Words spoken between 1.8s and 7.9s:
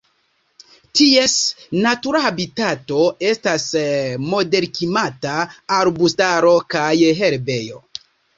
natura habitato estas moderklimata arbustaro kaj herbejo.